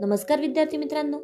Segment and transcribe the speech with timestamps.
[0.00, 1.18] नमस्कार विद्यार्थी मित्रांनो.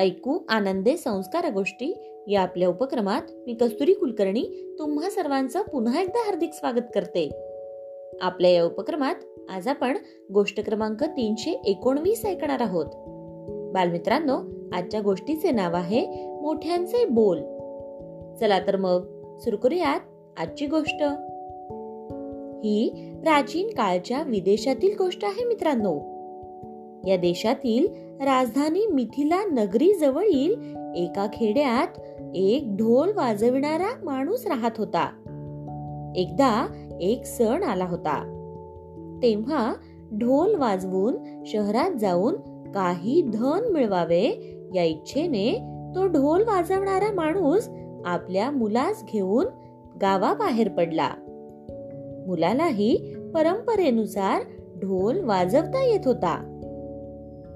[0.00, 1.94] ऐकू आनंदे संस्कार गोष्टी
[2.28, 7.28] या आपल्या उपक्रमात मी कस्तुरी कुलकर्णी तुम्हा सर्वांचं पुन्हा एकदा हार्दिक स्वागत करते.
[8.20, 9.14] आपल्या या उपक्रमात
[9.50, 9.96] आज आपण
[10.34, 12.86] गोष्ट क्रमांक तीनशे एकोणवीस ऐकणार आहोत.
[13.74, 14.38] बालमित्रांनो
[14.72, 16.06] आजच्या गोष्टीचे नाव आहे
[16.40, 17.38] मोठ्यांचे बोल.
[18.40, 19.02] चला तर मग
[19.38, 20.00] सुरू करूयात
[20.38, 21.02] आजची गोष्ट.
[22.64, 26.15] ही प्राचीन काळच्या विदेशातील गोष्ट आहे मित्रांनो.
[27.06, 27.86] या देशातील
[28.20, 30.52] राजधानी मिथिला नगरी जवळील
[30.96, 32.00] एका खेड्यात
[32.34, 35.22] एक ढोल वाजविणारा माणूस राहत होता.
[36.16, 36.66] एकदा
[37.00, 38.32] एक सण आला होता.
[39.22, 39.74] तेव्हा
[40.12, 42.34] ढोल वाजवून शहरात जाऊन
[42.74, 45.52] काही धन मिळवावे या इच्छेने
[45.94, 47.68] तो ढोल वाजवणारा माणूस
[48.04, 49.46] आपल्या मुलास घेऊन
[50.02, 51.10] गावाबाहेर पडला.
[52.26, 54.42] मुलालाही परंपरेनुसार
[54.76, 56.55] ढोल वाजवता येत होता.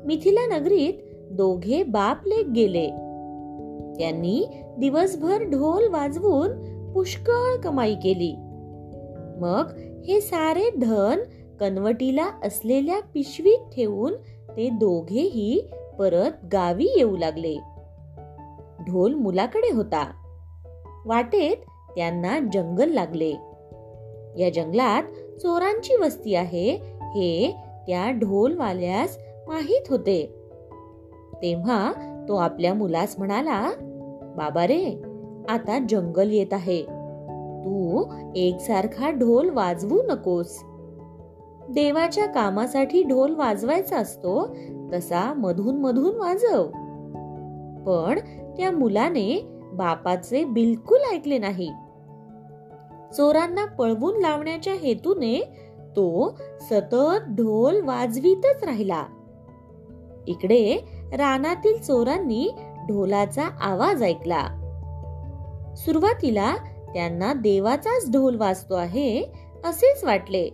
[0.07, 0.93] मिथिला नगरीत
[1.31, 2.87] दोघे बाप लेख गेले.
[3.99, 4.47] त्यांनी
[4.79, 6.51] दिवसभर ढोल वाजवून
[6.93, 8.35] पुष्कळ कमाई केली.
[9.41, 9.65] मग
[10.09, 11.19] हे सारे धन
[11.61, 14.13] कनवटीला असलेल्या पिशवीत ठेवून
[14.57, 17.57] ते दोघेही परत गावी येऊ लागले.
[18.81, 20.11] ढोल मुलाकडे होता.
[21.07, 21.57] वाटेत
[21.97, 23.33] त्यांना जंगल लागले.
[24.43, 25.03] या जंगलात
[25.41, 26.71] चोरांची वस्ती आहे.
[27.01, 27.55] हे
[27.87, 29.19] त्या ढोलवाल्यास
[29.51, 30.35] माहीत होते.
[31.35, 31.93] तेव्हा
[32.29, 33.71] तो आपल्या मुलास म्हणाला
[34.37, 35.03] बाबा रे
[35.49, 36.83] आता जंगल येत आहे.
[37.65, 38.05] तू
[38.37, 40.63] एकसारखा ढोल वाजवू नकोस.
[41.71, 44.57] देवाच्या कामासाठी ढोल वाजवायचा असतो
[44.93, 46.67] तसा मधून मधून वाजव.
[47.87, 48.19] पण
[48.57, 51.71] त्या मुलाने बापाचे बिलकुल ऐकले नाही.
[53.17, 55.41] चोरांना पळवून लावण्याच्या हेतूने
[55.97, 56.39] तो
[56.71, 59.05] सतत ढोल वाजवीतच राहिला.
[60.27, 62.51] इकडे रानातील चोरांनी
[62.89, 64.49] ढोलाचा आवाज ऐकला.
[65.77, 66.55] सुरुवातीला
[66.95, 69.33] त्यांना देवाचाच ढोल वाजतो आहे
[69.65, 70.49] असेच वाटले.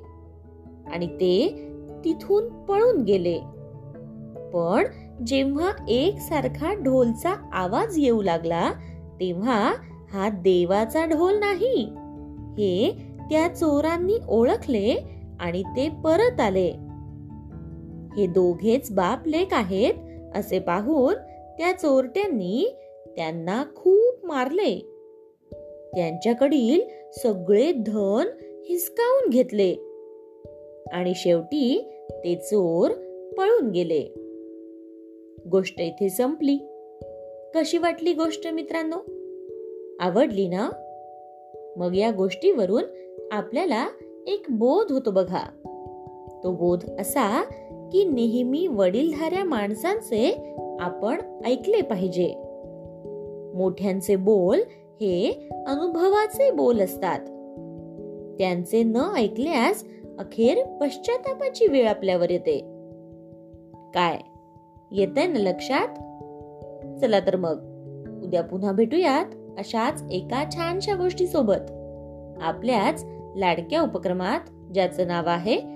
[0.93, 1.66] आणि ते
[2.04, 3.38] तिथून पळून गेले.
[4.54, 4.84] पण
[5.27, 8.72] जेव्हा एकसारखा ढोलचा आवाज येऊ लागला
[9.21, 9.75] तेव्हा
[10.12, 11.84] हा देवाचा ढोल नाही.
[12.59, 15.04] हे त्या चोरांनी ओळखले
[15.41, 16.72] आणि ते परत आले.
[18.16, 19.94] हे दोघेच बाप लेक आहेत
[20.34, 21.15] असे पाहून
[21.59, 22.75] त्या चोरट्यांनी
[23.16, 24.93] त्यांना खूप मारले.
[25.94, 26.81] त्यांच्याकडील
[27.12, 28.25] सगळे धन
[28.69, 29.75] हिसकावून घेतले.
[30.93, 32.91] आणि शेवटी ते चोर
[33.38, 34.15] पळून गेले.
[35.50, 36.59] गोष्ट इथे संपली.
[37.54, 38.97] कशी वाटली गोष्ट मित्रांनो?
[40.00, 40.71] आवडली ना?
[41.77, 42.84] मग या गोष्टीवरून
[43.33, 43.88] आपल्याला
[44.27, 45.43] एक बोध होतो बघा.
[46.44, 47.43] तो बोध असा
[47.92, 52.34] की नेहमी वडीलधाऱ्या माणसांचे आपण ऐकले पाहिजे.
[53.54, 54.58] मोठ्यांचे बोल
[55.00, 57.19] हे अनुभवाचे बोल असतात.
[58.38, 59.84] त्यांचे न ऐकल्यास
[60.19, 62.58] अखेर पश्चातापाची वेळ आपल्यावर येते.
[63.94, 64.18] काय?
[64.92, 65.88] येतंय ना लक्षात?
[67.00, 67.56] चला तर मग.
[68.24, 69.26] उद्या पुन्हा भेटूयात
[69.58, 71.70] अशाच एका छानशा गोष्टी सोबत
[72.42, 73.04] आपल्याच
[73.36, 74.41] लाडक्या उपक्रमात
[74.74, 75.75] ज्याचं नाव आहे